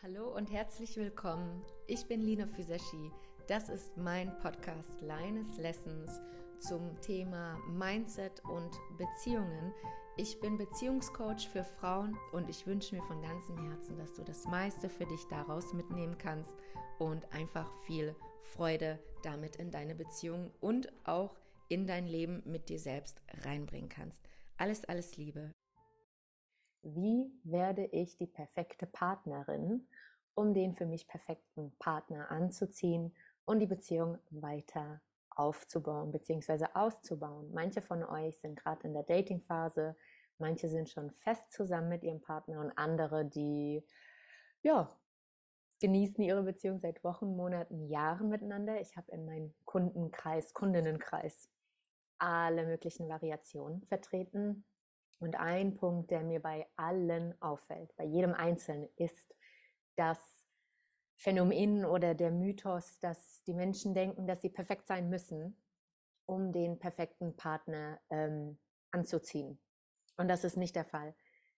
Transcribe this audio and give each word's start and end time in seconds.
Hallo 0.00 0.32
und 0.32 0.52
herzlich 0.52 0.96
willkommen. 0.96 1.60
Ich 1.88 2.06
bin 2.06 2.20
Lina 2.20 2.46
Füseschi. 2.46 3.10
Das 3.48 3.68
ist 3.68 3.96
mein 3.96 4.38
Podcast 4.38 4.92
Lines 5.00 5.58
Lessons 5.58 6.20
zum 6.60 7.00
Thema 7.00 7.58
Mindset 7.68 8.40
und 8.44 8.70
Beziehungen. 8.96 9.74
Ich 10.16 10.38
bin 10.38 10.56
Beziehungscoach 10.56 11.48
für 11.48 11.64
Frauen 11.64 12.16
und 12.30 12.48
ich 12.48 12.64
wünsche 12.64 12.94
mir 12.94 13.02
von 13.02 13.20
ganzem 13.20 13.58
Herzen, 13.58 13.98
dass 13.98 14.14
du 14.14 14.22
das 14.22 14.44
meiste 14.44 14.88
für 14.88 15.06
dich 15.06 15.24
daraus 15.30 15.72
mitnehmen 15.72 16.16
kannst 16.16 16.54
und 17.00 17.32
einfach 17.32 17.68
viel 17.84 18.14
Freude 18.42 19.00
damit 19.24 19.56
in 19.56 19.72
deine 19.72 19.96
Beziehung 19.96 20.52
und 20.60 20.92
auch 21.02 21.34
in 21.66 21.88
dein 21.88 22.06
Leben 22.06 22.44
mit 22.46 22.68
dir 22.68 22.78
selbst 22.78 23.20
reinbringen 23.42 23.88
kannst. 23.88 24.22
Alles, 24.58 24.84
alles 24.84 25.16
Liebe. 25.16 25.50
Wie 26.82 27.32
werde 27.44 27.86
ich 27.86 28.16
die 28.16 28.26
perfekte 28.26 28.86
Partnerin, 28.86 29.88
um 30.34 30.54
den 30.54 30.74
für 30.74 30.86
mich 30.86 31.08
perfekten 31.08 31.72
Partner 31.78 32.30
anzuziehen 32.30 33.14
und 33.44 33.60
die 33.60 33.66
Beziehung 33.66 34.18
weiter 34.30 35.00
aufzubauen 35.30 36.12
bzw. 36.12 36.66
auszubauen? 36.74 37.52
Manche 37.52 37.82
von 37.82 38.04
euch 38.04 38.38
sind 38.38 38.56
gerade 38.56 38.86
in 38.86 38.94
der 38.94 39.02
Dating-Phase, 39.02 39.96
manche 40.38 40.68
sind 40.68 40.88
schon 40.88 41.10
fest 41.10 41.52
zusammen 41.52 41.88
mit 41.88 42.04
ihrem 42.04 42.20
Partner 42.20 42.60
und 42.60 42.70
andere, 42.76 43.24
die 43.24 43.84
ja, 44.62 44.96
genießen 45.80 46.22
ihre 46.22 46.42
Beziehung 46.42 46.78
seit 46.78 47.02
Wochen, 47.04 47.36
Monaten, 47.36 47.88
Jahren 47.88 48.28
miteinander. 48.28 48.80
Ich 48.80 48.96
habe 48.96 49.10
in 49.12 49.24
meinem 49.24 49.54
Kundenkreis, 49.64 50.54
Kundinnenkreis 50.54 51.48
alle 52.18 52.66
möglichen 52.66 53.08
Variationen 53.08 53.84
vertreten. 53.84 54.64
Und 55.18 55.34
ein 55.36 55.74
Punkt, 55.76 56.10
der 56.10 56.22
mir 56.22 56.40
bei 56.40 56.66
allen 56.76 57.40
auffällt, 57.42 57.94
bei 57.96 58.04
jedem 58.04 58.34
Einzelnen, 58.34 58.88
ist 58.96 59.34
das 59.96 60.18
Phänomen 61.16 61.84
oder 61.84 62.14
der 62.14 62.30
Mythos, 62.30 63.00
dass 63.00 63.42
die 63.42 63.54
Menschen 63.54 63.94
denken, 63.94 64.26
dass 64.26 64.40
sie 64.40 64.50
perfekt 64.50 64.86
sein 64.86 65.10
müssen, 65.10 65.60
um 66.26 66.52
den 66.52 66.78
perfekten 66.78 67.36
Partner 67.36 68.00
ähm, 68.10 68.58
anzuziehen. 68.92 69.58
Und 70.16 70.28
das 70.28 70.44
ist 70.44 70.56
nicht 70.56 70.76
der 70.76 70.84
Fall. 70.84 71.14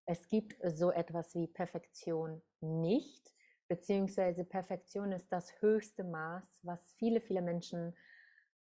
Es 0.07 0.29
gibt 0.29 0.57
so 0.65 0.91
etwas 0.91 1.35
wie 1.35 1.47
Perfektion 1.47 2.41
nicht, 2.61 3.33
beziehungsweise 3.69 4.45
Perfektion 4.45 5.13
ist 5.13 5.31
das 5.31 5.53
höchste 5.61 6.05
Maß, 6.05 6.61
was 6.63 6.81
viele, 6.97 7.21
viele 7.21 7.43
Menschen 7.43 7.95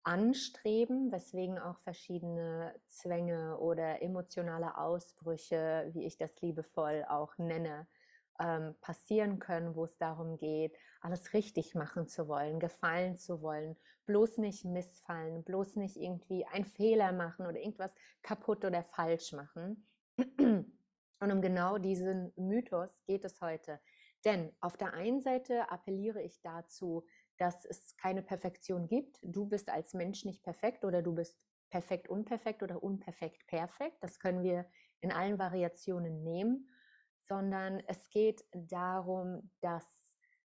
anstreben, 0.09 1.11
weswegen 1.11 1.59
auch 1.59 1.77
verschiedene 1.81 2.73
Zwänge 2.87 3.59
oder 3.59 4.01
emotionale 4.01 4.75
Ausbrüche, 4.75 5.91
wie 5.93 6.03
ich 6.03 6.17
das 6.17 6.41
liebevoll 6.41 7.05
auch 7.07 7.37
nenne, 7.37 7.85
ähm, 8.39 8.73
passieren 8.81 9.37
können, 9.37 9.75
wo 9.75 9.83
es 9.83 9.99
darum 9.99 10.37
geht, 10.37 10.75
alles 11.01 11.33
richtig 11.33 11.75
machen 11.75 12.07
zu 12.07 12.27
wollen, 12.27 12.59
gefallen 12.59 13.17
zu 13.17 13.43
wollen, 13.43 13.77
bloß 14.07 14.39
nicht 14.39 14.65
missfallen, 14.65 15.43
bloß 15.43 15.75
nicht 15.75 15.95
irgendwie 15.95 16.43
einen 16.47 16.65
Fehler 16.65 17.11
machen 17.11 17.45
oder 17.45 17.59
irgendwas 17.59 17.93
kaputt 18.23 18.65
oder 18.65 18.83
falsch 18.83 19.33
machen. 19.33 19.85
Und 21.21 21.31
um 21.31 21.41
genau 21.41 21.77
diesen 21.77 22.33
Mythos 22.35 23.03
geht 23.05 23.25
es 23.25 23.41
heute. 23.41 23.79
Denn 24.25 24.51
auf 24.59 24.75
der 24.75 24.93
einen 24.93 25.21
Seite 25.21 25.69
appelliere 25.69 26.23
ich 26.23 26.41
dazu, 26.41 27.05
dass 27.39 27.65
es 27.65 27.95
keine 27.97 28.21
Perfektion 28.21 28.87
gibt. 28.87 29.17
Du 29.23 29.45
bist 29.45 29.69
als 29.69 29.93
Mensch 29.93 30.25
nicht 30.25 30.43
perfekt 30.43 30.85
oder 30.85 31.01
du 31.01 31.15
bist 31.15 31.41
perfekt 31.69 32.09
unperfekt 32.09 32.63
oder 32.63 32.83
unperfekt 32.83 33.47
perfekt. 33.47 33.97
Das 34.01 34.19
können 34.19 34.43
wir 34.43 34.65
in 35.01 35.11
allen 35.11 35.39
Variationen 35.39 36.23
nehmen, 36.23 36.69
sondern 37.17 37.79
es 37.87 38.09
geht 38.09 38.43
darum, 38.53 39.49
dass 39.61 39.85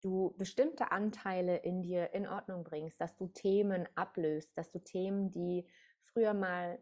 du 0.02 0.34
bestimmte 0.36 0.92
Anteile 0.92 1.56
in 1.56 1.82
dir 1.82 2.14
in 2.14 2.28
Ordnung 2.28 2.62
bringst, 2.62 3.00
dass 3.00 3.16
du 3.16 3.26
Themen 3.26 3.88
ablöst, 3.96 4.56
dass 4.56 4.70
du 4.70 4.78
Themen, 4.78 5.32
die 5.32 5.66
früher 6.02 6.34
mal 6.34 6.80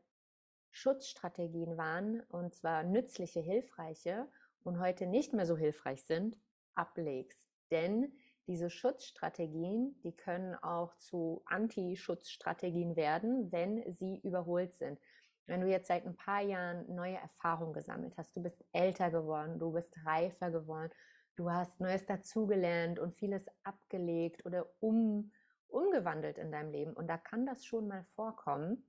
Schutzstrategien 0.72 1.78
waren, 1.78 2.20
und 2.28 2.54
zwar 2.54 2.82
nützliche, 2.82 3.40
hilfreiche 3.40 4.28
und 4.64 4.80
heute 4.80 5.06
nicht 5.06 5.32
mehr 5.32 5.46
so 5.46 5.56
hilfreich 5.56 6.04
sind, 6.04 6.36
ablegst. 6.74 7.48
Denn 7.70 8.12
diese 8.46 8.70
Schutzstrategien, 8.70 9.98
die 10.02 10.12
können 10.12 10.54
auch 10.54 10.94
zu 10.96 11.42
Anti-Schutzstrategien 11.46 12.96
werden, 12.96 13.50
wenn 13.52 13.90
sie 13.92 14.18
überholt 14.22 14.74
sind. 14.74 14.98
Wenn 15.46 15.60
du 15.60 15.68
jetzt 15.68 15.88
seit 15.88 16.06
ein 16.06 16.16
paar 16.16 16.40
Jahren 16.40 16.94
neue 16.94 17.16
Erfahrungen 17.16 17.72
gesammelt 17.72 18.14
hast, 18.16 18.34
du 18.36 18.42
bist 18.42 18.64
älter 18.72 19.10
geworden, 19.10 19.58
du 19.58 19.72
bist 19.72 19.94
reifer 20.04 20.50
geworden, 20.50 20.90
du 21.36 21.50
hast 21.50 21.80
Neues 21.80 22.06
dazugelernt 22.06 22.98
und 22.98 23.14
vieles 23.14 23.46
abgelegt 23.62 24.44
oder 24.46 24.66
um, 24.80 25.32
umgewandelt 25.68 26.38
in 26.38 26.50
deinem 26.50 26.70
Leben. 26.70 26.92
Und 26.92 27.08
da 27.08 27.18
kann 27.18 27.46
das 27.46 27.64
schon 27.64 27.88
mal 27.88 28.04
vorkommen, 28.14 28.86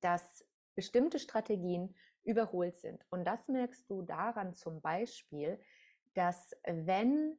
dass 0.00 0.44
bestimmte 0.74 1.18
Strategien 1.18 1.94
überholt 2.24 2.76
sind. 2.78 3.04
Und 3.10 3.24
das 3.24 3.48
merkst 3.48 3.88
du 3.88 4.02
daran 4.02 4.54
zum 4.54 4.80
Beispiel, 4.80 5.60
dass 6.14 6.56
wenn 6.64 7.36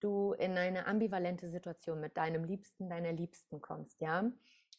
du 0.00 0.32
in 0.34 0.56
eine 0.56 0.86
ambivalente 0.86 1.48
Situation 1.48 2.00
mit 2.00 2.16
deinem 2.16 2.44
Liebsten, 2.44 2.88
deiner 2.88 3.12
Liebsten 3.12 3.60
kommst, 3.60 4.00
ja, 4.00 4.30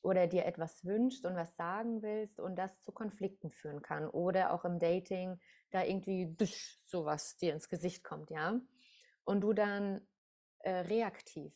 oder 0.02 0.28
dir 0.28 0.46
etwas 0.46 0.86
wünschst 0.86 1.26
und 1.26 1.36
was 1.36 1.56
sagen 1.56 2.02
willst 2.02 2.40
und 2.40 2.56
das 2.56 2.80
zu 2.82 2.92
Konflikten 2.92 3.50
führen 3.50 3.82
kann 3.82 4.08
oder 4.08 4.54
auch 4.54 4.64
im 4.64 4.80
Dating 4.80 5.40
da 5.72 5.84
irgendwie 5.84 6.34
dusch, 6.38 6.78
sowas 6.86 7.36
dir 7.38 7.54
ins 7.54 7.68
Gesicht 7.68 8.04
kommt, 8.04 8.30
ja, 8.30 8.60
und 9.26 9.42
du 9.42 9.54
dann 9.54 10.08
äh, 10.60 10.72
reaktiv 10.72 11.54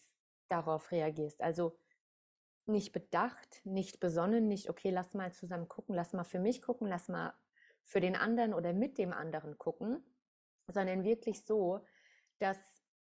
darauf 0.50 0.92
reagierst, 0.92 1.42
also 1.42 1.78
nicht 2.66 2.92
bedacht, 2.92 3.62
nicht 3.64 4.00
besonnen, 4.00 4.48
nicht 4.48 4.70
okay, 4.70 4.90
lass 4.90 5.14
mal 5.14 5.32
zusammen 5.32 5.68
gucken, 5.68 5.96
lass 5.96 6.14
mal 6.14 6.24
für 6.24 6.40
mich 6.40 6.62
gucken, 6.62 6.88
lass 6.88 7.08
mal 7.08 7.34
für 7.84 8.00
den 8.00 8.16
anderen 8.16 8.54
oder 8.54 8.74
mit 8.74 8.98
dem 8.98 9.14
anderen 9.14 9.58
gucken, 9.58 10.04
sondern 10.68 11.04
wirklich 11.04 11.46
so, 11.46 11.86
dass 12.40 12.58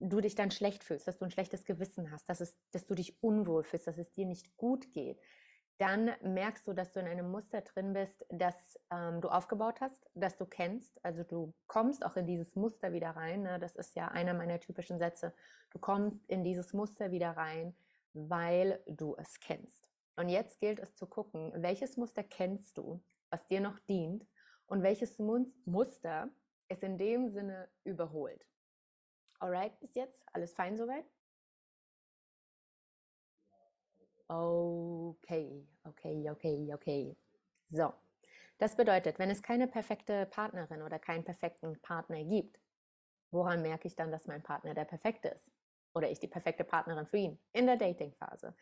du 0.02 0.20
dich 0.20 0.36
dann 0.36 0.52
schlecht 0.52 0.84
fühlst, 0.84 1.08
dass 1.08 1.18
du 1.18 1.26
ein 1.26 1.32
schlechtes 1.32 1.64
Gewissen 1.64 2.12
hast, 2.12 2.28
dass, 2.28 2.42
es, 2.42 2.58
dass 2.72 2.88
du 2.88 2.96
dich 2.96 3.22
unwohl 3.24 3.64
fühlst, 3.64 3.88
dass 3.88 3.98
es 3.98 4.12
dir 4.12 4.26
nicht 4.26 4.58
gut 4.58 4.92
geht, 4.92 5.22
dann 5.78 6.12
merkst 6.22 6.68
du, 6.68 6.74
dass 6.74 6.92
du 6.92 7.00
in 7.00 7.08
einem 7.08 7.32
Muster 7.32 7.62
drin 7.62 7.94
bist, 7.94 8.26
das 8.30 8.80
ähm, 8.92 9.20
du 9.22 9.30
aufgebaut 9.30 9.82
hast, 9.82 10.10
das 10.14 10.38
du 10.38 10.46
kennst. 10.46 11.04
Also 11.04 11.24
du 11.24 11.54
kommst 11.68 12.06
auch 12.06 12.16
in 12.16 12.28
dieses 12.28 12.56
Muster 12.56 12.94
wieder 12.94 13.12
rein. 13.12 13.44
Ne? 13.44 13.58
Das 13.58 13.76
ist 13.76 13.96
ja 13.96 14.08
einer 14.10 14.34
meiner 14.34 14.60
typischen 14.60 15.00
Sätze. 15.00 15.34
Du 15.72 15.80
kommst 15.80 16.28
in 16.30 16.44
dieses 16.44 16.74
Muster 16.74 17.12
wieder 17.12 17.32
rein, 17.32 17.76
weil 18.14 18.80
du 18.86 19.16
es 19.18 19.40
kennst. 19.40 19.90
Und 20.18 20.30
jetzt 20.30 20.60
gilt 20.60 20.80
es 20.80 20.94
zu 20.96 21.08
gucken, 21.08 21.52
welches 21.56 21.98
Muster 21.98 22.24
kennst 22.24 22.78
du, 22.78 23.02
was 23.32 23.48
dir 23.48 23.62
noch 23.62 23.80
dient 23.80 24.28
und 24.68 24.84
welches 24.84 25.18
Muster 25.18 26.30
ist 26.70 26.84
in 26.84 26.98
dem 26.98 27.30
Sinne 27.30 27.70
überholt. 27.84 28.46
Alright, 29.42 29.80
bis 29.80 29.96
jetzt? 29.96 30.24
Alles 30.34 30.54
fein 30.54 30.78
soweit? 30.78 31.06
Okay, 34.30 35.68
okay, 35.84 36.30
okay, 36.30 36.72
okay. 36.74 37.18
So, 37.66 37.94
das 38.60 38.76
bedeutet, 38.76 39.18
wenn 39.20 39.32
es 39.32 39.42
keine 39.42 39.68
perfekte 39.68 40.28
Partnerin 40.28 40.84
oder 40.84 41.00
keinen 41.00 41.24
perfekten 41.24 41.82
Partner 41.82 42.24
gibt, 42.24 42.60
woran 43.32 43.62
merke 43.64 43.88
ich 43.88 43.96
dann, 43.96 44.12
dass 44.12 44.28
mein 44.28 44.44
Partner 44.44 44.74
der 44.76 44.86
perfekte 44.86 45.30
ist? 45.30 45.52
Oder 45.94 46.12
ich 46.12 46.20
die 46.20 46.28
perfekte 46.28 46.64
Partnerin 46.64 47.08
für 47.08 47.18
ihn 47.18 47.40
in 47.52 47.66
der 47.66 47.78
Dating-Phase? 47.78 48.56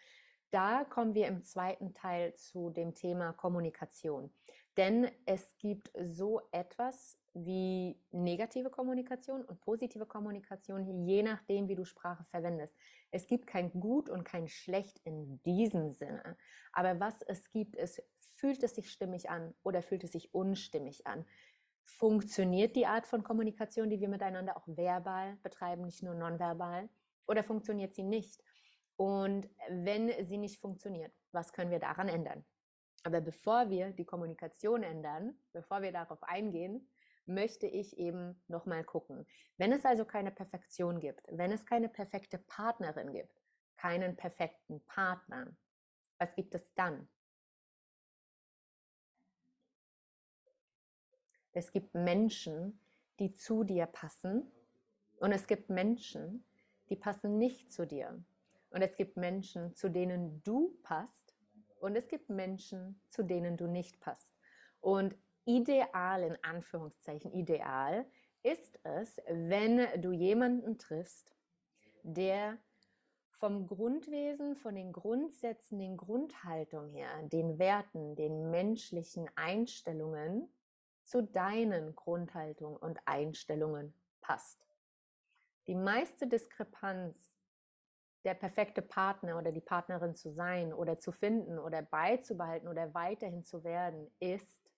Da 0.52 0.84
kommen 0.84 1.14
wir 1.14 1.28
im 1.28 1.44
zweiten 1.44 1.94
Teil 1.94 2.34
zu 2.34 2.72
dem 2.72 2.96
Thema 2.96 3.34
Kommunikation. 3.34 4.32
Denn 4.78 5.10
es 5.26 5.56
gibt 5.58 5.92
so 6.02 6.42
etwas 6.52 7.20
wie 7.34 8.02
negative 8.12 8.70
Kommunikation 8.70 9.44
und 9.44 9.62
positive 9.62 10.06
Kommunikation, 10.06 11.06
je 11.06 11.22
nachdem, 11.22 11.68
wie 11.68 11.76
du 11.76 11.86
Sprache 11.86 12.24
verwendest. 12.26 12.76
Es 13.12 13.28
gibt 13.28 13.46
kein 13.46 13.72
Gut 13.80 14.10
und 14.10 14.24
kein 14.24 14.48
Schlecht 14.48 15.00
in 15.04 15.42
diesem 15.44 15.90
Sinne. 15.90 16.38
Aber 16.72 17.00
was 17.00 17.22
es 17.24 17.52
gibt, 17.52 17.76
ist, 17.76 18.02
fühlt 18.20 18.64
es 18.64 18.76
sich 18.76 18.92
stimmig 18.92 19.30
an 19.30 19.54
oder 19.64 19.82
fühlt 19.82 20.04
es 20.04 20.14
sich 20.14 20.34
unstimmig 20.34 21.06
an? 21.06 21.26
Funktioniert 21.84 22.76
die 22.76 22.86
Art 22.86 23.06
von 23.06 23.24
Kommunikation, 23.24 23.90
die 23.90 24.00
wir 24.00 24.10
miteinander 24.10 24.58
auch 24.58 24.68
verbal 24.68 25.38
betreiben, 25.44 25.84
nicht 25.86 26.04
nur 26.04 26.16
nonverbal? 26.16 26.90
Oder 27.28 27.44
funktioniert 27.44 27.94
sie 27.94 28.04
nicht? 28.04 28.42
Und 29.00 29.48
wenn 29.70 30.12
sie 30.26 30.38
nicht 30.38 30.60
funktioniert, 30.60 31.14
was 31.32 31.54
können 31.54 31.72
wir 31.72 31.80
daran 31.80 32.10
ändern? 32.10 32.44
Aber 33.06 33.22
bevor 33.22 33.70
wir 33.70 33.92
die 33.92 34.04
Kommunikation 34.04 34.84
ändern, 34.84 35.40
bevor 35.54 35.82
wir 35.82 35.94
darauf 35.94 36.22
eingehen, 36.22 36.86
möchte 37.26 37.66
ich 37.66 37.98
eben 37.98 38.44
nochmal 38.50 38.84
gucken. 38.84 39.26
Wenn 39.56 39.72
es 39.72 39.86
also 39.86 40.04
keine 40.04 40.32
Perfektion 40.32 41.00
gibt, 41.00 41.22
wenn 41.30 41.54
es 41.54 41.66
keine 41.66 41.88
perfekte 41.88 42.40
Partnerin 42.40 43.14
gibt, 43.14 43.42
keinen 43.78 44.18
perfekten 44.18 44.82
Partner, 44.86 45.56
was 46.18 46.36
gibt 46.36 46.54
es 46.54 46.74
dann? 46.76 47.08
Es 51.54 51.72
gibt 51.72 51.96
Menschen, 51.96 52.82
die 53.22 53.32
zu 53.32 53.64
dir 53.64 53.86
passen 53.86 54.52
und 55.22 55.32
es 55.32 55.48
gibt 55.48 55.70
Menschen, 55.70 56.44
die 56.90 56.98
passen 56.98 57.38
nicht 57.38 57.72
zu 57.72 57.88
dir. 57.88 58.22
Und 58.70 58.82
es 58.82 58.96
gibt 58.96 59.18
Menschen, 59.18 59.76
zu 59.76 59.90
denen 59.90 60.42
du 60.44 60.78
passt. 60.84 61.36
Und 61.80 61.96
es 61.96 62.08
gibt 62.08 62.30
Menschen, 62.30 63.02
zu 63.08 63.24
denen 63.24 63.58
du 63.58 63.68
nicht 63.68 64.00
passt. 64.00 64.36
Und 64.82 65.16
ideal, 65.46 66.24
in 66.24 66.38
Anführungszeichen, 66.44 67.32
ideal 67.32 68.06
ist 68.44 68.80
es, 68.84 69.18
wenn 69.28 70.02
du 70.02 70.12
jemanden 70.12 70.78
triffst, 70.78 71.36
der 72.04 72.58
vom 73.32 73.68
Grundwesen, 73.68 74.56
von 74.56 74.76
den 74.76 74.92
Grundsätzen, 74.92 75.80
den 75.80 75.96
Grundhaltungen 75.96 76.92
her, 76.92 77.10
den 77.24 77.58
Werten, 77.58 78.16
den 78.16 78.52
menschlichen 78.52 79.30
Einstellungen 79.36 80.50
zu 81.04 81.24
deinen 81.24 81.96
Grundhaltungen 81.96 82.78
und 82.78 83.00
Einstellungen 83.06 83.94
passt. 84.20 84.68
Die 85.68 85.76
meiste 85.76 86.28
Diskrepanz, 86.28 87.39
der 88.24 88.34
perfekte 88.34 88.82
Partner 88.82 89.38
oder 89.38 89.52
die 89.52 89.62
Partnerin 89.62 90.16
zu 90.16 90.32
sein 90.32 90.74
oder 90.74 91.00
zu 91.00 91.12
finden 91.12 91.58
oder 91.58 91.82
beizubehalten 91.82 92.68
oder 92.68 92.94
weiterhin 92.94 93.44
zu 93.44 93.64
werden, 93.64 94.12
ist, 94.20 94.70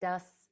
dass 0.00 0.50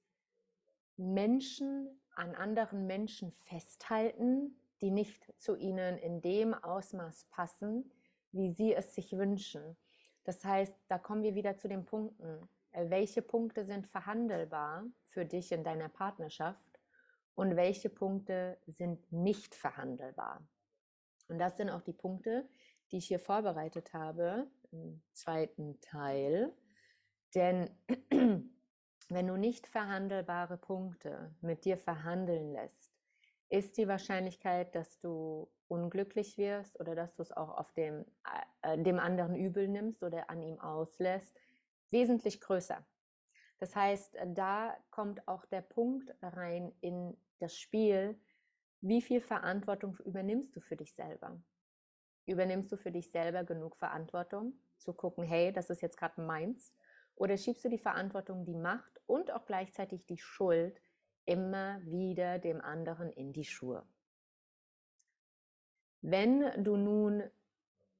Menschen 0.96 2.00
an 2.14 2.34
anderen 2.34 2.86
Menschen 2.86 3.32
festhalten, 3.32 4.58
die 4.80 4.90
nicht 4.90 5.32
zu 5.40 5.56
ihnen 5.56 5.98
in 5.98 6.20
dem 6.22 6.54
Ausmaß 6.54 7.26
passen, 7.30 7.90
wie 8.32 8.50
sie 8.50 8.74
es 8.74 8.94
sich 8.94 9.12
wünschen. 9.12 9.76
Das 10.24 10.44
heißt, 10.44 10.76
da 10.88 10.98
kommen 10.98 11.22
wir 11.22 11.34
wieder 11.34 11.56
zu 11.56 11.68
den 11.68 11.84
Punkten. 11.84 12.48
Äh, 12.72 12.90
welche 12.90 13.22
Punkte 13.22 13.64
sind 13.64 13.86
verhandelbar 13.86 14.84
für 15.04 15.24
dich 15.24 15.52
in 15.52 15.64
deiner 15.64 15.88
Partnerschaft 15.88 16.80
und 17.34 17.56
welche 17.56 17.90
Punkte 17.90 18.58
sind 18.66 19.12
nicht 19.12 19.54
verhandelbar? 19.54 20.46
Und 21.28 21.38
das 21.38 21.56
sind 21.56 21.70
auch 21.70 21.82
die 21.82 21.92
Punkte, 21.92 22.48
die 22.90 22.98
ich 22.98 23.06
hier 23.06 23.18
vorbereitet 23.18 23.92
habe 23.92 24.46
im 24.70 25.02
zweiten 25.12 25.80
Teil. 25.80 26.52
Denn 27.34 27.70
wenn 29.08 29.26
du 29.26 29.36
nicht 29.36 29.66
verhandelbare 29.66 30.56
Punkte 30.56 31.34
mit 31.40 31.64
dir 31.64 31.76
verhandeln 31.76 32.52
lässt, 32.52 32.92
ist 33.48 33.76
die 33.76 33.88
Wahrscheinlichkeit, 33.88 34.74
dass 34.74 34.98
du 34.98 35.48
unglücklich 35.68 36.36
wirst 36.38 36.78
oder 36.80 36.94
dass 36.94 37.14
du 37.14 37.22
es 37.22 37.32
auch 37.32 37.56
auf 37.56 37.72
dem, 37.72 38.04
äh, 38.62 38.78
dem 38.78 38.98
anderen 38.98 39.36
übel 39.36 39.68
nimmst 39.68 40.02
oder 40.02 40.30
an 40.30 40.42
ihm 40.42 40.60
auslässt, 40.60 41.36
wesentlich 41.90 42.40
größer. 42.40 42.84
Das 43.58 43.74
heißt, 43.74 44.16
da 44.34 44.76
kommt 44.90 45.26
auch 45.28 45.46
der 45.46 45.62
Punkt 45.62 46.14
rein 46.20 46.72
in 46.80 47.16
das 47.38 47.56
Spiel, 47.56 48.18
wie 48.88 49.02
viel 49.02 49.20
Verantwortung 49.20 49.96
übernimmst 50.04 50.54
du 50.54 50.60
für 50.60 50.76
dich 50.76 50.94
selber? 50.94 51.40
Übernimmst 52.26 52.70
du 52.70 52.76
für 52.76 52.92
dich 52.92 53.10
selber 53.10 53.42
genug 53.42 53.76
Verantwortung, 53.76 54.52
zu 54.78 54.92
gucken, 54.92 55.24
hey, 55.24 55.52
das 55.52 55.70
ist 55.70 55.82
jetzt 55.82 55.96
gerade 55.96 56.20
meins? 56.20 56.72
Oder 57.16 57.36
schiebst 57.36 57.64
du 57.64 57.68
die 57.68 57.78
Verantwortung, 57.78 58.44
die 58.44 58.54
Macht 58.54 59.00
und 59.06 59.32
auch 59.32 59.46
gleichzeitig 59.46 60.06
die 60.06 60.18
Schuld 60.18 60.80
immer 61.24 61.80
wieder 61.84 62.38
dem 62.38 62.60
anderen 62.60 63.10
in 63.10 63.32
die 63.32 63.44
Schuhe. 63.44 63.84
Wenn 66.00 66.62
du 66.62 66.76
nun 66.76 67.24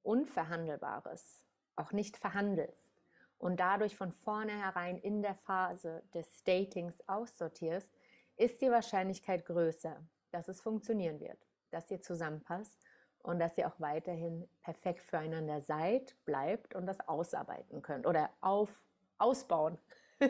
Unverhandelbares 0.02 1.42
auch 1.74 1.90
nicht 1.90 2.16
verhandelst 2.16 3.02
und 3.38 3.58
dadurch 3.58 3.96
von 3.96 4.12
vornherein 4.12 4.98
in 4.98 5.22
der 5.22 5.34
Phase 5.34 6.04
des 6.14 6.44
Datings 6.44 7.02
aussortierst, 7.08 7.92
ist 8.36 8.60
die 8.60 8.70
Wahrscheinlichkeit 8.70 9.44
größer, 9.46 10.06
dass 10.36 10.48
es 10.48 10.60
funktionieren 10.60 11.18
wird, 11.18 11.38
dass 11.70 11.90
ihr 11.90 12.00
zusammenpasst 12.00 12.78
und 13.22 13.38
dass 13.38 13.56
ihr 13.56 13.66
auch 13.66 13.80
weiterhin 13.80 14.46
perfekt 14.62 15.00
füreinander 15.00 15.62
seid, 15.62 16.14
bleibt 16.26 16.74
und 16.74 16.86
das 16.86 17.00
ausarbeiten 17.08 17.80
könnt 17.80 18.06
oder 18.06 18.30
auf, 18.42 18.84
ausbauen, 19.18 19.78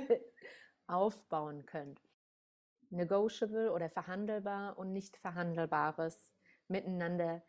aufbauen 0.87 1.67
könnt 1.67 2.01
negotiable 2.91 3.73
oder 3.73 3.91
verhandelbar 3.91 4.79
und 4.79 4.93
nicht 4.93 5.17
verhandelbares 5.17 6.33
miteinander 6.69 7.43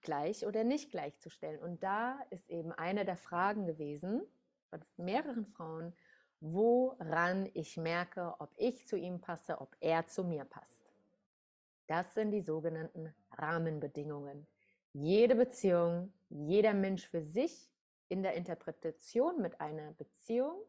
gleich 0.00 0.44
oder 0.44 0.64
nicht 0.64 0.90
gleichzustellen. 0.90 1.60
Und 1.60 1.82
da 1.82 2.18
ist 2.30 2.50
eben 2.50 2.72
eine 2.72 3.04
der 3.04 3.16
Fragen 3.16 3.66
gewesen 3.66 4.22
von 4.68 4.80
mehreren 4.96 5.46
Frauen, 5.46 5.92
woran 6.40 7.48
ich 7.54 7.76
merke, 7.76 8.34
ob 8.40 8.52
ich 8.56 8.86
zu 8.88 8.96
ihm 8.96 9.20
passe, 9.20 9.60
ob 9.60 9.76
er 9.80 10.06
zu 10.06 10.24
mir 10.24 10.44
passt. 10.44 10.79
Das 11.90 12.14
sind 12.14 12.30
die 12.30 12.40
sogenannten 12.40 13.12
Rahmenbedingungen. 13.32 14.46
Jede 14.92 15.34
Beziehung, 15.34 16.12
jeder 16.28 16.72
Mensch 16.72 17.08
für 17.08 17.20
sich 17.20 17.68
in 18.08 18.22
der 18.22 18.34
Interpretation 18.34 19.42
mit 19.42 19.60
einer 19.60 19.90
Beziehung 19.94 20.62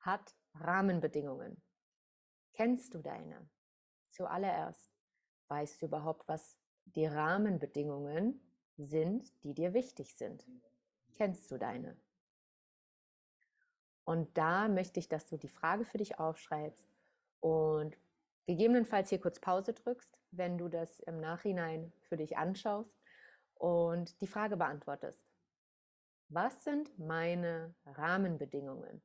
hat 0.00 0.34
Rahmenbedingungen. 0.54 1.60
Kennst 2.54 2.94
du 2.94 3.02
deine? 3.02 3.46
Zuallererst, 4.08 4.94
weißt 5.48 5.82
du 5.82 5.86
überhaupt, 5.88 6.26
was 6.26 6.56
die 6.86 7.04
Rahmenbedingungen 7.04 8.40
sind, 8.78 9.30
die 9.44 9.52
dir 9.52 9.74
wichtig 9.74 10.14
sind? 10.14 10.46
Kennst 11.18 11.50
du 11.50 11.58
deine? 11.58 11.98
Und 14.04 14.38
da 14.38 14.68
möchte 14.68 15.00
ich, 15.00 15.08
dass 15.10 15.28
du 15.28 15.36
die 15.36 15.48
Frage 15.48 15.84
für 15.84 15.98
dich 15.98 16.18
aufschreibst 16.18 16.88
und 17.40 17.98
gegebenenfalls 18.46 19.10
hier 19.10 19.20
kurz 19.20 19.40
Pause 19.40 19.72
drückst, 19.72 20.18
wenn 20.30 20.56
du 20.56 20.68
das 20.68 21.00
im 21.00 21.18
Nachhinein 21.18 21.92
für 22.08 22.16
dich 22.16 22.36
anschaust 22.36 22.96
und 23.54 24.20
die 24.20 24.26
Frage 24.26 24.56
beantwortest. 24.56 25.26
Was 26.28 26.64
sind 26.64 26.98
meine 26.98 27.74
Rahmenbedingungen? 27.84 29.02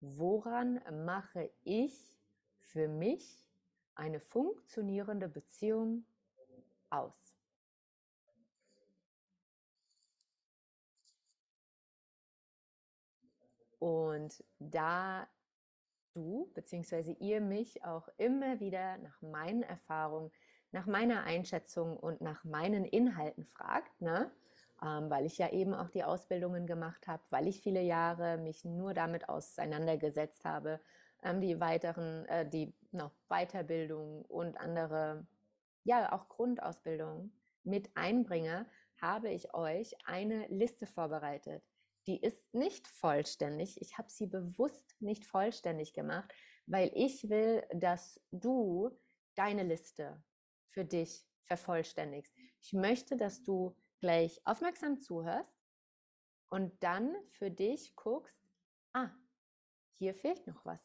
Woran 0.00 0.80
mache 1.04 1.50
ich 1.62 2.16
für 2.58 2.88
mich 2.88 3.46
eine 3.94 4.20
funktionierende 4.20 5.28
Beziehung 5.28 6.04
aus? 6.90 7.30
Und 13.78 14.44
da 14.58 15.26
bzw. 16.60 17.12
ihr 17.20 17.40
mich 17.40 17.84
auch 17.84 18.08
immer 18.18 18.60
wieder 18.60 18.98
nach 18.98 19.20
meinen 19.22 19.62
Erfahrungen, 19.62 20.30
nach 20.72 20.86
meiner 20.86 21.24
Einschätzung 21.24 21.96
und 21.96 22.20
nach 22.20 22.44
meinen 22.44 22.84
Inhalten 22.84 23.44
fragt, 23.44 24.00
ne? 24.00 24.30
Ähm, 24.82 25.10
weil 25.10 25.26
ich 25.26 25.36
ja 25.36 25.50
eben 25.50 25.74
auch 25.74 25.90
die 25.90 26.04
Ausbildungen 26.04 26.66
gemacht 26.66 27.06
habe, 27.06 27.22
weil 27.28 27.48
ich 27.48 27.60
viele 27.60 27.82
Jahre 27.82 28.38
mich 28.38 28.64
nur 28.64 28.94
damit 28.94 29.28
auseinandergesetzt 29.28 30.44
habe, 30.44 30.80
ähm, 31.22 31.40
die 31.40 31.60
weiteren, 31.60 32.24
äh, 32.26 32.48
die 32.48 32.72
no, 32.90 33.10
Weiterbildung 33.28 34.22
und 34.22 34.58
andere, 34.58 35.26
ja, 35.84 36.12
auch 36.12 36.28
Grundausbildung 36.28 37.30
mit 37.62 37.90
einbringe, 37.94 38.66
habe 39.02 39.28
ich 39.28 39.52
euch 39.54 39.94
eine 40.06 40.46
Liste 40.48 40.86
vorbereitet. 40.86 41.62
Die 42.06 42.20
ist 42.20 42.54
nicht 42.54 42.88
vollständig. 42.88 43.80
Ich 43.82 43.98
habe 43.98 44.10
sie 44.10 44.26
bewusst 44.26 44.96
nicht 45.00 45.26
vollständig 45.26 45.92
gemacht, 45.92 46.32
weil 46.70 46.92
ich 46.94 47.28
will, 47.28 47.64
dass 47.74 48.20
du 48.30 48.90
deine 49.34 49.64
Liste 49.64 50.22
für 50.68 50.84
dich 50.84 51.26
vervollständigst. 51.42 52.32
Ich 52.60 52.72
möchte, 52.72 53.16
dass 53.16 53.42
du 53.42 53.76
gleich 53.98 54.40
aufmerksam 54.44 55.00
zuhörst 55.00 55.58
und 56.48 56.72
dann 56.82 57.12
für 57.26 57.50
dich 57.50 57.96
guckst, 57.96 58.40
ah, 58.92 59.10
hier 59.98 60.14
fehlt 60.14 60.46
noch 60.46 60.64
was. 60.64 60.80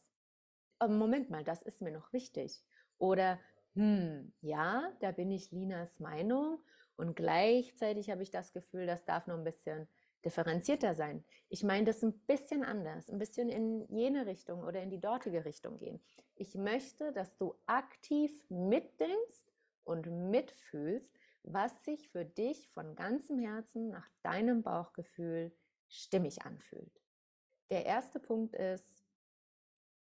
Oh, 0.80 0.88
Moment 0.88 1.30
mal, 1.30 1.44
das 1.44 1.62
ist 1.62 1.82
mir 1.82 1.92
noch 1.92 2.12
wichtig. 2.14 2.64
Oder, 2.98 3.40
hm, 3.76 4.34
ja, 4.42 4.92
da 5.02 5.12
bin 5.12 5.32
ich 5.32 5.52
Linas 5.52 6.00
Meinung 6.00 6.64
und 6.96 7.16
gleichzeitig 7.16 8.10
habe 8.10 8.24
ich 8.24 8.32
das 8.32 8.54
Gefühl, 8.54 8.88
das 8.88 9.06
darf 9.06 9.28
noch 9.28 9.38
ein 9.38 9.44
bisschen 9.44 9.88
differenzierter 10.26 10.96
sein. 10.96 11.24
Ich 11.50 11.64
meine 11.64 11.86
das 11.86 12.04
ein 12.04 12.14
bisschen 12.22 12.64
anders, 12.64 13.10
ein 13.10 13.20
bisschen 13.20 13.50
in 13.50 13.86
jene 13.90 14.26
Richtung 14.26 14.64
oder 14.64 14.82
in 14.82 14.90
die 14.90 15.00
dortige 15.00 15.46
Richtung 15.46 15.78
gehen. 15.78 16.02
Ich 16.36 16.56
möchte, 16.56 17.14
dass 17.14 17.38
du 17.38 17.56
aktiv 17.68 18.32
mitdenkst 18.50 19.54
und 19.84 20.08
mitfühlst, 20.32 21.16
was 21.44 21.86
sich 21.86 22.10
für 22.10 22.26
dich 22.26 22.68
von 22.70 22.96
ganzem 22.96 23.40
Herzen 23.40 23.90
nach 23.90 24.10
deinem 24.24 24.64
Bauchgefühl 24.64 25.56
stimmig 25.88 26.42
anfühlt. 26.44 27.02
Der 27.70 27.86
erste 27.86 28.20
Punkt 28.20 28.56
ist, 28.56 29.06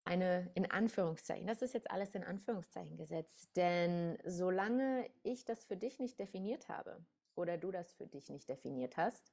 eine 0.05 0.51
in 0.55 0.69
Anführungszeichen, 0.69 1.47
das 1.47 1.63
ist 1.63 1.75
jetzt 1.75 1.91
alles 1.91 2.15
in 2.15 2.25
Anführungszeichen 2.25 2.97
gesetzt, 2.97 3.49
denn 3.55 4.19
solange 4.25 5.09
ich 5.23 5.45
das 5.45 5.65
für 5.65 5.77
dich 5.77 6.01
nicht 6.01 6.19
definiert 6.19 6.69
habe 6.69 7.05
oder 7.37 7.59
du 7.59 7.71
das 7.71 7.93
für 7.93 8.07
dich 8.07 8.29
nicht 8.29 8.49
definiert 8.49 8.97
hast, 8.97 9.33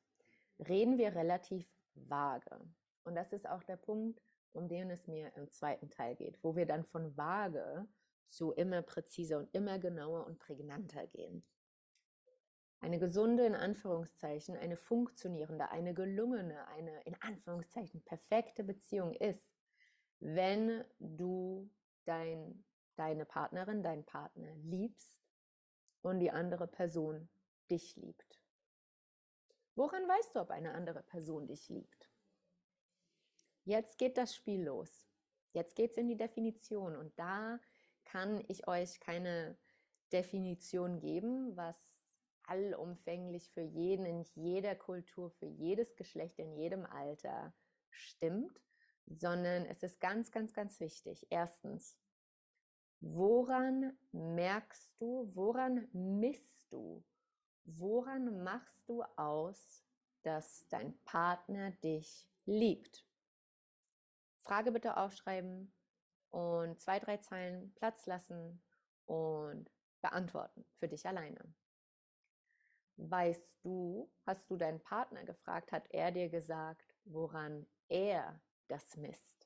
reden 0.59 0.97
wir 0.97 1.15
relativ 1.15 1.67
vage. 1.95 2.59
Und 3.03 3.15
das 3.15 3.31
ist 3.33 3.47
auch 3.47 3.63
der 3.63 3.77
Punkt, 3.77 4.21
um 4.51 4.67
den 4.67 4.89
es 4.89 5.07
mir 5.07 5.35
im 5.35 5.49
zweiten 5.49 5.89
Teil 5.89 6.15
geht, 6.15 6.43
wo 6.43 6.55
wir 6.55 6.65
dann 6.65 6.83
von 6.83 7.15
vage 7.15 7.87
zu 8.27 8.51
immer 8.53 8.81
präziser 8.81 9.37
und 9.39 9.53
immer 9.53 9.79
genauer 9.79 10.25
und 10.27 10.39
prägnanter 10.39 11.07
gehen. 11.07 11.45
eine 12.79 12.99
gesunde, 12.99 13.45
in 13.45 13.55
Anführungszeichen, 13.55 14.55
eine 14.55 14.77
funktionierende, 14.77 15.71
eine 15.71 15.93
gelungene, 15.93 16.67
eine, 16.67 17.01
in 17.03 17.15
Anführungszeichen, 17.21 18.03
perfekte 18.03 18.63
Beziehung 18.63 19.13
ist, 19.13 19.57
wenn 20.19 20.83
du 20.99 21.69
dein, 22.05 22.63
deine 22.95 23.25
Partnerin, 23.25 23.81
deinen 23.81 24.05
Partner 24.05 24.53
liebst 24.57 25.23
und 26.01 26.19
die 26.19 26.31
andere 26.31 26.67
Person 26.67 27.29
dich 27.69 27.95
liebt. 27.95 28.26
Woran 29.77 30.07
weißt 30.07 30.34
du, 30.34 30.39
ob 30.39 30.50
eine 30.50 30.74
andere 30.74 31.03
Person 31.03 31.46
dich 31.46 31.69
liebt? 31.69 32.10
Jetzt 33.63 34.00
geht 34.00 34.17
das 34.17 34.36
Spiel 34.36 34.63
los. 34.63 35.07
Jetzt 35.53 35.75
geht 35.75 35.91
es 35.91 35.98
in 35.98 36.07
die 36.07 36.17
Definition 36.17 36.96
und 36.96 37.17
da 37.19 37.60
kann 38.03 38.43
ich 38.48 38.67
euch 38.67 39.00
keine 39.00 39.55
Definition 40.12 41.00
geben, 41.00 41.55
was 41.55 41.77
allumfänglich 42.41 43.51
für 43.51 43.62
jeden, 43.62 44.07
in 44.07 44.24
jeder 44.34 44.74
Kultur, 44.74 45.29
für 45.29 45.46
jedes 45.46 45.96
Geschlecht, 45.96 46.39
in 46.39 46.55
jedem 46.55 46.88
Alter 46.88 47.53
stimmt, 47.91 48.60
sondern 49.05 49.63
es 49.67 49.84
ist 49.84 50.00
ganz, 50.00 50.31
ganz, 50.31 50.55
ganz 50.55 50.79
wichtig. 50.79 51.27
Erstens, 51.29 52.00
woran 53.00 53.96
merkst 54.12 55.00
du, 55.00 55.29
woran 55.36 55.88
misst 55.93 56.65
du, 56.72 57.03
woran 57.67 58.43
machst 58.43 58.88
du 58.88 59.03
aus, 59.17 59.83
dass 60.24 60.67
dein 60.69 60.97
Partner 61.03 61.71
dich 61.83 62.27
liebt? 62.45 63.05
Frage 64.39 64.71
bitte 64.71 64.97
aufschreiben 64.97 65.74
und 66.31 66.79
zwei, 66.79 67.00
drei 67.00 67.17
Zeilen 67.17 67.74
Platz 67.75 68.05
lassen 68.05 68.62
und 69.05 69.69
beantworten 70.01 70.65
für 70.77 70.88
dich 70.88 71.05
alleine. 71.05 71.53
Weißt 72.95 73.59
du, 73.63 74.09
hast 74.25 74.50
du 74.50 74.55
deinen 74.55 74.81
Partner 74.81 75.24
gefragt, 75.24 75.71
hat 75.71 75.88
er 75.91 76.12
dir 76.12 76.29
gesagt, 76.29 76.95
woran 77.03 77.67
er 77.89 78.41
das 78.69 78.95
misst? 78.95 79.37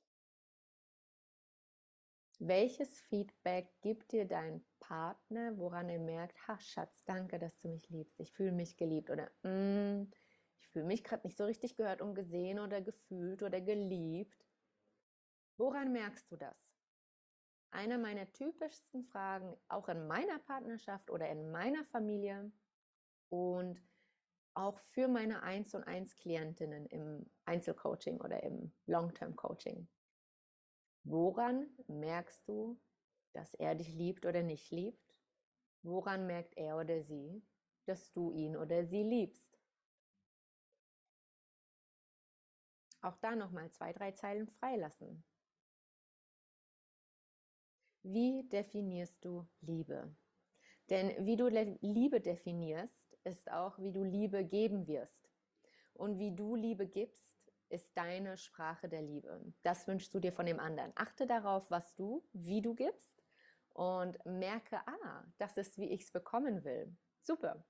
Welches 2.44 3.00
Feedback 3.02 3.70
gibt 3.82 4.12
dir 4.12 4.26
dein 4.26 4.66
Partner, 4.80 5.56
woran 5.60 5.90
er 5.90 6.00
merkt, 6.00 6.36
ha 6.48 6.60
Schatz, 6.60 7.04
danke, 7.06 7.38
dass 7.38 7.60
du 7.60 7.70
mich 7.70 7.88
liebst, 7.90 8.20
ich 8.20 8.34
fühle 8.34 8.52
mich 8.52 8.78
geliebt 8.78 9.12
oder 9.12 9.30
mm, 9.44 10.12
ich 10.60 10.68
fühle 10.70 10.86
mich 10.86 11.04
gerade 11.04 11.28
nicht 11.28 11.38
so 11.38 11.46
richtig 11.46 11.76
gehört 11.76 12.02
und 12.02 12.16
gesehen 12.16 12.58
oder 12.58 12.82
gefühlt 12.82 13.44
oder 13.44 13.62
geliebt. 13.62 14.44
Woran 15.58 15.92
merkst 15.92 16.32
du 16.32 16.36
das? 16.36 16.74
Eine 17.70 18.00
meiner 18.00 18.32
typischsten 18.34 19.04
Fragen, 19.04 19.56
auch 19.68 19.88
in 19.88 20.08
meiner 20.08 20.40
Partnerschaft 20.40 21.12
oder 21.12 21.30
in 21.30 21.52
meiner 21.52 21.84
Familie, 21.86 22.52
und 23.30 23.80
auch 24.54 24.80
für 24.80 25.08
meine 25.08 25.44
1 25.44 25.74
und 25.76 25.84
1 25.84 26.16
Klientinnen 26.16 26.86
im 26.88 27.30
Einzelcoaching 27.46 28.20
oder 28.20 28.44
im 28.44 28.74
Long-Term 28.88 29.36
Coaching. 29.36 29.88
Woran 31.04 31.68
merkst 31.88 32.48
du, 32.48 32.80
dass 33.34 33.54
er 33.56 33.76
dich 33.76 33.94
liebt 33.94 34.26
oder 34.26 34.44
nicht 34.44 34.72
liebt? 34.72 35.16
Woran 35.84 36.28
merkt 36.28 36.56
er 36.58 36.78
oder 36.78 37.02
sie, 37.02 37.44
dass 37.86 38.12
du 38.14 38.32
ihn 38.32 38.56
oder 38.56 38.86
sie 38.86 39.04
liebst? 39.04 39.58
Auch 43.02 43.18
da 43.18 43.36
nochmal 43.36 43.72
zwei, 43.72 43.94
drei 43.94 44.12
Zeilen 44.12 44.48
freilassen. 44.48 45.24
Wie 48.04 48.48
definierst 48.50 49.26
du 49.26 49.48
Liebe? 49.62 50.16
Denn 50.90 51.26
wie 51.26 51.36
du 51.36 51.48
Liebe 51.48 52.22
definierst, 52.22 53.18
ist 53.24 53.52
auch, 53.52 53.80
wie 53.80 53.92
du 53.92 54.04
Liebe 54.04 54.44
geben 54.44 54.88
wirst. 54.88 55.30
Und 55.94 56.20
wie 56.20 56.36
du 56.36 56.56
Liebe 56.56 56.88
gibst, 56.88 57.41
ist 57.72 57.96
deine 57.96 58.38
Sprache 58.38 58.90
der 58.90 59.02
Liebe. 59.02 59.42
Das 59.64 59.88
wünschst 59.88 60.14
du 60.14 60.20
dir 60.20 60.32
von 60.32 60.46
dem 60.46 60.60
anderen. 60.60 60.92
Achte 60.96 61.26
darauf, 61.26 61.72
was 61.72 61.96
du, 61.96 62.24
wie 62.34 62.62
du 62.62 62.76
gibst 62.76 63.24
und 63.74 64.24
merke, 64.26 64.80
ah, 64.86 65.24
das 65.38 65.58
ist, 65.58 65.78
wie 65.78 65.90
ich 65.90 66.02
es 66.02 66.12
bekommen 66.12 66.64
will. 66.64 66.96
Super. 67.22 67.64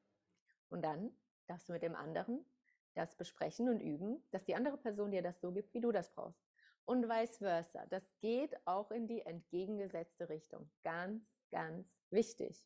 Und 0.69 0.83
dann 0.83 1.11
darfst 1.47 1.69
du 1.69 1.73
mit 1.73 1.83
dem 1.83 1.95
anderen 1.95 2.45
das 2.93 3.15
besprechen 3.15 3.69
und 3.69 3.79
üben, 3.79 4.21
dass 4.31 4.43
die 4.43 4.55
andere 4.55 4.77
Person 4.77 5.11
dir 5.11 5.21
das 5.21 5.39
so 5.39 5.51
gibt, 5.51 5.73
wie 5.73 5.81
du 5.81 5.91
das 5.91 6.11
brauchst. 6.11 6.43
Und 6.85 7.07
vice 7.07 7.37
versa. 7.37 7.85
Das 7.85 8.03
geht 8.19 8.55
auch 8.65 8.91
in 8.91 9.07
die 9.07 9.21
entgegengesetzte 9.21 10.29
Richtung. 10.29 10.69
Ganz, 10.83 11.23
ganz 11.51 11.95
wichtig. 12.09 12.65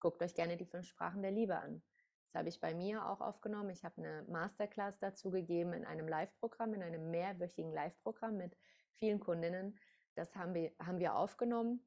Guckt 0.00 0.20
euch 0.22 0.34
gerne 0.34 0.56
die 0.56 0.66
fünf 0.66 0.86
Sprachen 0.86 1.22
der 1.22 1.30
Liebe 1.30 1.56
an. 1.56 1.82
Habe 2.34 2.48
ich 2.48 2.60
bei 2.60 2.74
mir 2.74 3.08
auch 3.08 3.20
aufgenommen. 3.20 3.70
Ich 3.70 3.84
habe 3.84 3.98
eine 3.98 4.24
Masterclass 4.24 4.98
dazu 4.98 5.30
gegeben 5.30 5.72
in 5.72 5.84
einem 5.84 6.08
Live-Programm, 6.08 6.74
in 6.74 6.82
einem 6.82 7.10
mehrwöchigen 7.10 7.72
Live-Programm 7.72 8.36
mit 8.36 8.56
vielen 8.98 9.20
Kundinnen. 9.20 9.78
Das 10.16 10.34
haben 10.34 10.52
wir, 10.52 10.72
haben 10.80 10.98
wir 10.98 11.14
aufgenommen 11.14 11.86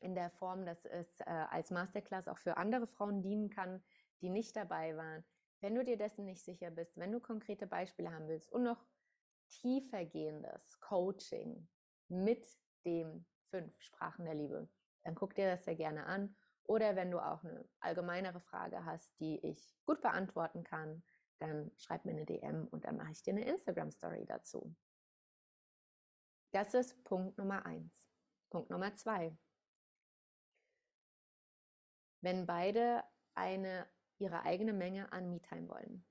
in 0.00 0.14
der 0.14 0.30
Form, 0.30 0.64
dass 0.64 0.86
es 0.86 1.20
äh, 1.20 1.24
als 1.24 1.70
Masterclass 1.70 2.26
auch 2.26 2.38
für 2.38 2.56
andere 2.56 2.86
Frauen 2.86 3.22
dienen 3.22 3.50
kann, 3.50 3.82
die 4.22 4.30
nicht 4.30 4.56
dabei 4.56 4.96
waren. 4.96 5.24
Wenn 5.60 5.74
du 5.74 5.84
dir 5.84 5.98
dessen 5.98 6.24
nicht 6.24 6.42
sicher 6.42 6.70
bist, 6.70 6.96
wenn 6.96 7.12
du 7.12 7.20
konkrete 7.20 7.66
Beispiele 7.66 8.12
haben 8.12 8.28
willst 8.28 8.50
und 8.50 8.62
noch 8.62 8.84
tiefergehendes 9.60 10.80
Coaching 10.80 11.68
mit 12.08 12.46
den 12.84 13.26
fünf 13.50 13.78
Sprachen 13.80 14.24
der 14.24 14.34
Liebe, 14.34 14.68
dann 15.04 15.14
guck 15.14 15.34
dir 15.34 15.46
das 15.46 15.64
sehr 15.64 15.76
gerne 15.76 16.06
an 16.06 16.34
oder 16.64 16.96
wenn 16.96 17.10
du 17.10 17.18
auch 17.18 17.42
eine 17.44 17.68
allgemeinere 17.80 18.40
Frage 18.40 18.84
hast, 18.84 19.18
die 19.20 19.38
ich 19.46 19.74
gut 19.84 20.00
beantworten 20.00 20.64
kann, 20.64 21.02
dann 21.38 21.72
schreib 21.76 22.04
mir 22.04 22.12
eine 22.12 22.24
DM 22.24 22.68
und 22.68 22.84
dann 22.84 22.96
mache 22.96 23.12
ich 23.12 23.22
dir 23.22 23.32
eine 23.32 23.44
Instagram-Story 23.44 24.26
dazu. 24.26 24.74
Das 26.52 26.74
ist 26.74 27.02
Punkt 27.04 27.38
Nummer 27.38 27.66
eins. 27.66 28.08
Punkt 28.50 28.70
Nummer 28.70 28.94
zwei. 28.94 29.36
Wenn 32.20 32.46
beide 32.46 33.02
eine, 33.34 33.88
ihre 34.18 34.42
eigene 34.42 34.72
Menge 34.72 35.12
an 35.12 35.30
Me-Time 35.30 35.68
wollen. 35.68 36.04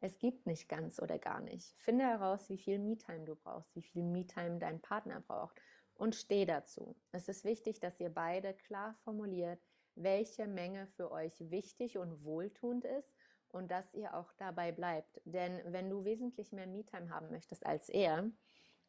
Es 0.00 0.18
gibt 0.18 0.46
nicht 0.46 0.68
ganz 0.68 1.00
oder 1.00 1.18
gar 1.18 1.40
nicht. 1.40 1.74
Finde 1.78 2.04
heraus, 2.04 2.48
wie 2.48 2.58
viel 2.58 2.78
Me-Time 2.78 3.24
du 3.24 3.36
brauchst, 3.36 3.74
wie 3.74 3.82
viel 3.82 4.02
Me-Time 4.02 4.58
dein 4.58 4.80
Partner 4.80 5.20
braucht 5.20 5.60
und 5.94 6.14
steh 6.14 6.44
dazu. 6.44 6.96
Es 7.12 7.28
ist 7.28 7.44
wichtig, 7.44 7.80
dass 7.80 8.00
ihr 8.00 8.10
beide 8.10 8.54
klar 8.54 8.94
formuliert, 9.04 9.60
welche 9.96 10.46
Menge 10.46 10.86
für 10.96 11.10
euch 11.10 11.34
wichtig 11.50 11.98
und 11.98 12.24
wohltuend 12.24 12.84
ist 12.84 13.14
und 13.48 13.70
dass 13.70 13.92
ihr 13.94 14.14
auch 14.14 14.32
dabei 14.34 14.72
bleibt. 14.72 15.20
Denn 15.24 15.60
wenn 15.64 15.90
du 15.90 16.04
wesentlich 16.04 16.52
mehr 16.52 16.66
Me-Time 16.66 17.10
haben 17.10 17.30
möchtest 17.30 17.64
als 17.64 17.88
er 17.88 18.30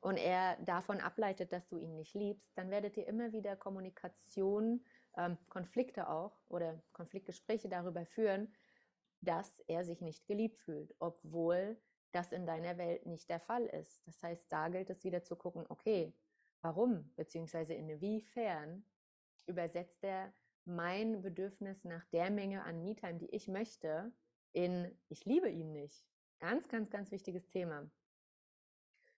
und 0.01 0.17
er 0.17 0.57
davon 0.57 0.99
ableitet, 0.99 1.51
dass 1.51 1.67
du 1.69 1.77
ihn 1.77 1.95
nicht 1.95 2.13
liebst, 2.13 2.51
dann 2.57 2.69
werdet 2.69 2.97
ihr 2.97 3.07
immer 3.07 3.31
wieder 3.31 3.55
Kommunikation, 3.55 4.83
ähm, 5.15 5.37
Konflikte 5.49 6.09
auch 6.09 6.37
oder 6.49 6.81
Konfliktgespräche 6.91 7.69
darüber 7.69 8.05
führen, 8.05 8.53
dass 9.21 9.59
er 9.67 9.83
sich 9.83 10.01
nicht 10.01 10.27
geliebt 10.27 10.59
fühlt, 10.59 10.93
obwohl 10.99 11.77
das 12.11 12.31
in 12.31 12.45
deiner 12.45 12.77
Welt 12.77 13.05
nicht 13.05 13.29
der 13.29 13.39
Fall 13.39 13.65
ist. 13.65 14.05
Das 14.05 14.21
heißt, 14.21 14.51
da 14.51 14.69
gilt 14.69 14.89
es 14.89 15.03
wieder 15.03 15.23
zu 15.23 15.35
gucken, 15.35 15.65
okay, 15.69 16.13
warum 16.61 17.11
beziehungsweise 17.15 17.73
inwiefern 17.73 18.83
übersetzt 19.45 20.03
er 20.03 20.33
mein 20.67 21.21
Bedürfnis 21.21 21.83
nach 21.85 22.05
der 22.05 22.29
Menge 22.29 22.63
an 22.63 22.83
Me-Time, 22.83 23.17
die 23.17 23.29
ich 23.33 23.47
möchte, 23.47 24.11
in 24.51 24.91
ich 25.09 25.25
liebe 25.25 25.49
ihn 25.49 25.71
nicht. 25.71 26.05
Ganz, 26.39 26.67
ganz, 26.67 26.89
ganz 26.89 27.11
wichtiges 27.11 27.47
Thema. 27.47 27.89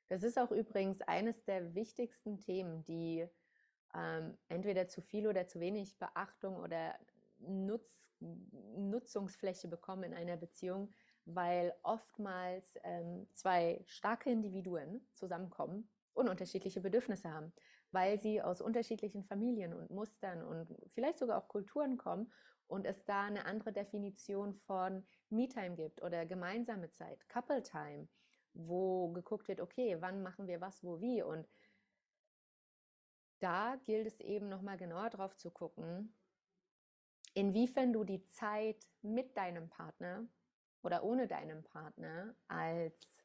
Das 0.07 0.23
ist 0.23 0.39
auch 0.39 0.51
übrigens 0.51 1.01
eines 1.01 1.43
der 1.43 1.75
wichtigsten 1.75 2.39
Themen, 2.39 2.83
die 2.83 3.27
ähm, 3.93 4.37
entweder 4.47 4.87
zu 4.87 5.01
viel 5.01 5.27
oder 5.27 5.47
zu 5.47 5.59
wenig 5.59 5.97
Beachtung 5.97 6.57
oder 6.57 6.95
Nutz, 7.39 8.11
Nutzungsfläche 8.19 9.67
bekommen 9.67 10.03
in 10.03 10.13
einer 10.13 10.37
Beziehung, 10.37 10.91
weil 11.25 11.73
oftmals 11.83 12.77
ähm, 12.83 13.27
zwei 13.33 13.81
starke 13.85 14.29
Individuen 14.29 15.07
zusammenkommen 15.13 15.89
und 16.13 16.27
unterschiedliche 16.27 16.81
Bedürfnisse 16.81 17.31
haben 17.31 17.53
weil 17.91 18.19
sie 18.19 18.41
aus 18.41 18.61
unterschiedlichen 18.61 19.23
Familien 19.23 19.73
und 19.73 19.89
Mustern 19.89 20.43
und 20.43 20.75
vielleicht 20.87 21.17
sogar 21.17 21.37
auch 21.37 21.47
Kulturen 21.47 21.97
kommen 21.97 22.31
und 22.67 22.85
es 22.85 23.03
da 23.05 23.23
eine 23.23 23.45
andere 23.45 23.73
Definition 23.73 24.53
von 24.53 25.05
Me-Time 25.29 25.75
gibt 25.75 26.01
oder 26.03 26.25
gemeinsame 26.25 26.89
Zeit, 26.91 27.27
Couple-Time, 27.29 28.07
wo 28.53 29.11
geguckt 29.11 29.47
wird, 29.47 29.59
okay, 29.59 29.97
wann 29.99 30.21
machen 30.21 30.47
wir 30.47 30.61
was, 30.61 30.83
wo, 30.83 31.01
wie? 31.01 31.23
Und 31.23 31.47
da 33.39 33.77
gilt 33.85 34.07
es 34.07 34.19
eben 34.19 34.49
nochmal 34.49 34.77
genauer 34.77 35.09
drauf 35.09 35.35
zu 35.35 35.49
gucken, 35.49 36.13
inwiefern 37.33 37.93
du 37.93 38.03
die 38.03 38.25
Zeit 38.27 38.85
mit 39.01 39.35
deinem 39.35 39.69
Partner 39.69 40.27
oder 40.83 41.03
ohne 41.03 41.27
deinem 41.27 41.63
Partner 41.63 42.35
als 42.47 43.18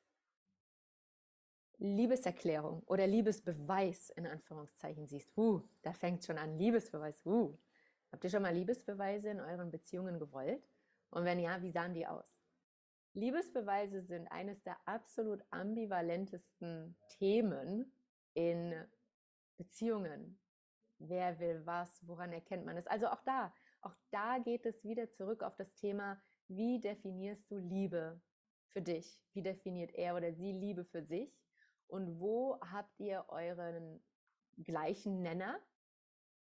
Liebeserklärung 1.78 2.82
oder 2.86 3.06
Liebesbeweis 3.06 4.10
in 4.10 4.26
Anführungszeichen 4.26 5.06
siehst. 5.06 5.36
Uh, 5.36 5.62
da 5.82 5.92
fängt 5.92 6.24
schon 6.24 6.38
an, 6.38 6.56
Liebesbeweis. 6.56 7.20
Uh. 7.24 7.56
Habt 8.12 8.24
ihr 8.24 8.30
schon 8.30 8.42
mal 8.42 8.54
Liebesbeweise 8.54 9.30
in 9.30 9.40
euren 9.40 9.70
Beziehungen 9.70 10.18
gewollt? 10.18 10.62
Und 11.10 11.24
wenn 11.24 11.40
ja, 11.40 11.60
wie 11.62 11.70
sahen 11.70 11.94
die 11.94 12.06
aus? 12.06 12.36
Liebesbeweise 13.14 14.02
sind 14.02 14.26
eines 14.28 14.62
der 14.62 14.76
absolut 14.86 15.42
ambivalentesten 15.50 16.96
Themen 17.08 17.92
in 18.34 18.74
Beziehungen. 19.56 20.38
Wer 20.98 21.38
will 21.38 21.64
was? 21.64 22.00
Woran 22.06 22.32
erkennt 22.32 22.64
man 22.64 22.76
es? 22.76 22.86
Also 22.86 23.08
auch 23.08 23.22
da, 23.24 23.52
auch 23.82 23.94
da 24.10 24.38
geht 24.38 24.66
es 24.66 24.84
wieder 24.84 25.10
zurück 25.10 25.42
auf 25.42 25.56
das 25.56 25.74
Thema, 25.76 26.20
wie 26.48 26.80
definierst 26.80 27.50
du 27.50 27.58
Liebe 27.58 28.20
für 28.68 28.82
dich? 28.82 29.20
Wie 29.32 29.42
definiert 29.42 29.92
er 29.94 30.16
oder 30.16 30.32
sie 30.32 30.52
Liebe 30.52 30.84
für 30.84 31.02
sich? 31.04 31.32
Und 31.86 32.18
wo 32.20 32.58
habt 32.60 32.98
ihr 33.00 33.24
euren 33.28 34.02
gleichen 34.62 35.22
Nenner? 35.22 35.58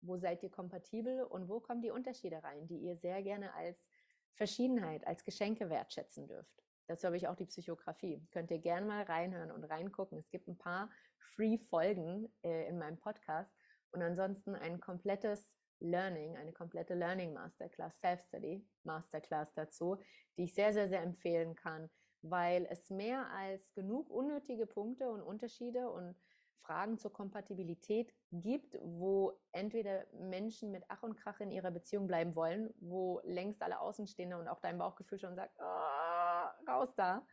Wo 0.01 0.17
seid 0.17 0.43
ihr 0.43 0.49
kompatibel 0.49 1.23
und 1.23 1.49
wo 1.49 1.59
kommen 1.59 1.81
die 1.81 1.91
Unterschiede 1.91 2.41
rein, 2.43 2.67
die 2.67 2.77
ihr 2.77 2.95
sehr 2.95 3.21
gerne 3.21 3.53
als 3.53 3.89
Verschiedenheit, 4.35 5.05
als 5.05 5.23
Geschenke 5.23 5.69
wertschätzen 5.69 6.27
dürft? 6.27 6.63
Dazu 6.87 7.05
habe 7.05 7.17
ich 7.17 7.27
auch 7.27 7.35
die 7.35 7.45
Psychografie. 7.45 8.25
Könnt 8.31 8.49
ihr 8.49 8.59
gerne 8.59 8.85
mal 8.85 9.03
reinhören 9.03 9.51
und 9.51 9.63
reingucken. 9.63 10.17
Es 10.17 10.29
gibt 10.29 10.47
ein 10.47 10.57
paar 10.57 10.89
Free-Folgen 11.35 12.33
äh, 12.43 12.67
in 12.67 12.79
meinem 12.79 12.97
Podcast 12.97 13.51
und 13.91 14.01
ansonsten 14.01 14.55
ein 14.55 14.79
komplettes 14.79 15.55
Learning, 15.79 16.35
eine 16.35 16.51
komplette 16.51 16.95
Learning 16.95 17.33
Masterclass, 17.33 17.99
Self-Study 17.99 18.67
Masterclass 18.83 19.53
dazu, 19.53 19.97
die 20.35 20.45
ich 20.45 20.53
sehr, 20.53 20.73
sehr, 20.73 20.87
sehr 20.89 21.01
empfehlen 21.01 21.55
kann, 21.55 21.89
weil 22.21 22.67
es 22.69 22.89
mehr 22.89 23.29
als 23.31 23.73
genug 23.73 24.09
unnötige 24.09 24.65
Punkte 24.65 25.09
und 25.09 25.21
Unterschiede 25.21 25.89
und 25.89 26.15
Fragen 26.57 26.97
zur 26.97 27.11
Kompatibilität 27.11 28.13
gibt, 28.31 28.77
wo 28.81 29.39
entweder 29.51 30.05
Menschen 30.13 30.71
mit 30.71 30.83
Ach 30.87 31.01
und 31.03 31.15
Krach 31.15 31.39
in 31.39 31.51
ihrer 31.51 31.71
Beziehung 31.71 32.05
bleiben 32.07 32.35
wollen, 32.35 32.73
wo 32.79 33.21
längst 33.23 33.61
alle 33.61 33.79
Außenstehende 33.79 34.37
und 34.37 34.47
auch 34.47 34.59
dein 34.59 34.77
Bauchgefühl 34.77 35.19
schon 35.19 35.35
sagt, 35.35 35.55
oh, 35.59 36.69
raus 36.69 36.93
da. 36.95 37.25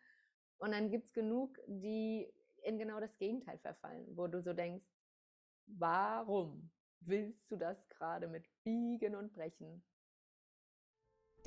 Und 0.58 0.72
dann 0.72 0.90
gibt 0.90 1.06
es 1.06 1.12
genug, 1.12 1.58
die 1.66 2.32
in 2.62 2.78
genau 2.78 2.98
das 2.98 3.16
Gegenteil 3.18 3.58
verfallen, 3.58 4.06
wo 4.16 4.26
du 4.26 4.40
so 4.40 4.54
denkst, 4.54 4.86
warum 5.66 6.70
willst 7.00 7.50
du 7.50 7.56
das 7.56 7.88
gerade 7.88 8.28
mit 8.28 8.48
Biegen 8.64 9.14
und 9.14 9.32
Brechen? 9.34 9.84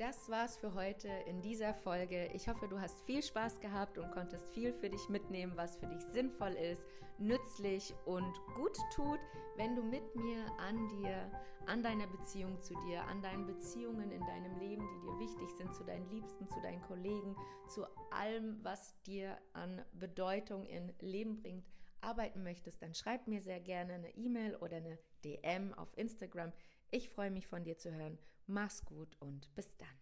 Das 0.00 0.30
war's 0.30 0.56
für 0.56 0.72
heute 0.72 1.08
in 1.26 1.42
dieser 1.42 1.74
Folge. 1.74 2.30
Ich 2.32 2.48
hoffe, 2.48 2.66
du 2.68 2.80
hast 2.80 3.02
viel 3.02 3.22
Spaß 3.22 3.60
gehabt 3.60 3.98
und 3.98 4.10
konntest 4.12 4.48
viel 4.54 4.72
für 4.72 4.88
dich 4.88 5.10
mitnehmen, 5.10 5.52
was 5.56 5.76
für 5.76 5.88
dich 5.88 6.00
sinnvoll 6.00 6.54
ist, 6.54 6.86
nützlich 7.18 7.92
und 8.06 8.32
gut 8.54 8.78
tut, 8.94 9.18
wenn 9.58 9.76
du 9.76 9.82
mit 9.82 10.16
mir 10.16 10.46
an 10.56 10.88
dir, 10.88 11.30
an 11.66 11.82
deiner 11.82 12.06
Beziehung 12.06 12.58
zu 12.62 12.72
dir, 12.86 13.02
an 13.08 13.20
deinen 13.20 13.46
Beziehungen 13.46 14.10
in 14.10 14.24
deinem 14.24 14.58
Leben, 14.58 14.88
die 14.88 15.06
dir 15.06 15.18
wichtig 15.18 15.50
sind, 15.58 15.74
zu 15.74 15.84
deinen 15.84 16.08
Liebsten, 16.08 16.48
zu 16.48 16.58
deinen 16.62 16.80
Kollegen, 16.80 17.36
zu 17.68 17.84
allem, 18.10 18.58
was 18.64 18.98
dir 19.02 19.36
an 19.52 19.84
Bedeutung 19.92 20.64
in 20.64 20.94
Leben 21.00 21.42
bringt, 21.42 21.66
arbeiten 22.00 22.42
möchtest, 22.42 22.80
dann 22.80 22.94
schreib 22.94 23.26
mir 23.26 23.42
sehr 23.42 23.60
gerne 23.60 23.92
eine 23.92 24.16
E-Mail 24.16 24.56
oder 24.56 24.78
eine 24.78 24.98
DM 25.24 25.74
auf 25.74 25.94
Instagram. 25.98 26.54
Ich 26.90 27.10
freue 27.10 27.30
mich 27.30 27.46
von 27.46 27.64
dir 27.64 27.76
zu 27.76 27.92
hören. 27.92 28.16
Mach's 28.50 28.84
gut 28.84 29.16
und 29.20 29.54
bis 29.54 29.76
dann. 29.76 29.99